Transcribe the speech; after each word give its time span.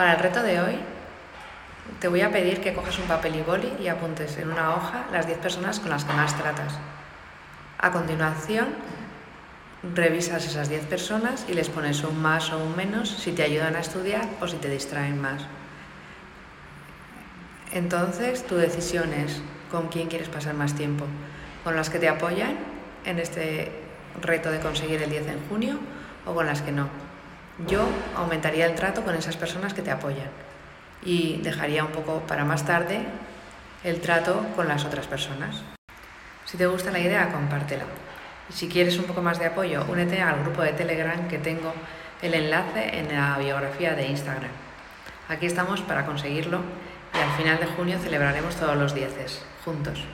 Para 0.00 0.14
el 0.14 0.18
reto 0.18 0.42
de 0.42 0.58
hoy, 0.58 0.76
te 2.00 2.08
voy 2.08 2.22
a 2.22 2.30
pedir 2.30 2.62
que 2.62 2.72
cojas 2.72 2.98
un 2.98 3.04
papel 3.04 3.36
y 3.36 3.42
boli 3.42 3.70
y 3.78 3.88
apuntes 3.88 4.38
en 4.38 4.50
una 4.50 4.74
hoja 4.74 5.04
las 5.12 5.26
10 5.26 5.40
personas 5.40 5.78
con 5.78 5.90
las 5.90 6.06
que 6.06 6.14
más 6.14 6.34
tratas. 6.38 6.72
A 7.76 7.90
continuación, 7.90 8.68
revisas 9.94 10.46
esas 10.46 10.70
10 10.70 10.86
personas 10.86 11.44
y 11.50 11.52
les 11.52 11.68
pones 11.68 12.02
un 12.02 12.18
más 12.18 12.50
o 12.50 12.64
un 12.64 12.74
menos 12.76 13.10
si 13.10 13.32
te 13.32 13.42
ayudan 13.42 13.76
a 13.76 13.80
estudiar 13.80 14.26
o 14.40 14.48
si 14.48 14.56
te 14.56 14.70
distraen 14.70 15.20
más. 15.20 15.42
Entonces, 17.70 18.46
tu 18.46 18.56
decisión 18.56 19.12
es 19.12 19.42
con 19.70 19.88
quién 19.88 20.08
quieres 20.08 20.30
pasar 20.30 20.54
más 20.54 20.74
tiempo. 20.74 21.04
¿Con 21.62 21.76
las 21.76 21.90
que 21.90 21.98
te 21.98 22.08
apoyan 22.08 22.56
en 23.04 23.18
este 23.18 23.70
reto 24.22 24.50
de 24.50 24.60
conseguir 24.60 25.02
el 25.02 25.10
10 25.10 25.26
en 25.26 25.48
junio 25.50 25.78
o 26.24 26.32
con 26.32 26.46
las 26.46 26.62
que 26.62 26.72
no? 26.72 27.09
Yo 27.66 27.86
aumentaría 28.16 28.66
el 28.66 28.74
trato 28.74 29.02
con 29.02 29.14
esas 29.14 29.36
personas 29.36 29.74
que 29.74 29.82
te 29.82 29.90
apoyan 29.90 30.30
y 31.04 31.40
dejaría 31.42 31.84
un 31.84 31.92
poco 31.92 32.20
para 32.20 32.44
más 32.44 32.64
tarde 32.64 33.00
el 33.84 34.00
trato 34.00 34.46
con 34.56 34.68
las 34.68 34.84
otras 34.84 35.06
personas. 35.06 35.62
Si 36.44 36.56
te 36.56 36.66
gusta 36.66 36.90
la 36.90 36.98
idea, 36.98 37.32
compártela. 37.32 37.84
Y 38.48 38.52
si 38.52 38.68
quieres 38.68 38.98
un 38.98 39.04
poco 39.04 39.22
más 39.22 39.38
de 39.38 39.46
apoyo, 39.46 39.84
únete 39.88 40.20
al 40.20 40.40
grupo 40.40 40.62
de 40.62 40.72
Telegram 40.72 41.28
que 41.28 41.38
tengo 41.38 41.72
el 42.22 42.34
enlace 42.34 42.98
en 42.98 43.08
la 43.14 43.38
biografía 43.38 43.94
de 43.94 44.06
Instagram. 44.06 44.50
Aquí 45.28 45.46
estamos 45.46 45.80
para 45.82 46.06
conseguirlo 46.06 46.60
y 47.14 47.18
al 47.18 47.30
final 47.36 47.60
de 47.60 47.66
junio 47.66 47.98
celebraremos 47.98 48.56
todos 48.56 48.76
los 48.76 48.94
dieces, 48.94 49.42
juntos. 49.64 50.04